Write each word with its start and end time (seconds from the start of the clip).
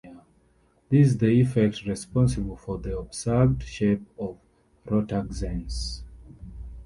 This 0.89 1.09
is 1.09 1.17
the 1.19 1.27
effect 1.27 1.85
responsible 1.85 2.55
for 2.57 2.79
the 2.79 2.97
observed 2.97 3.61
shape 3.61 4.01
of 4.17 4.39
rotaxanes. 4.87 6.01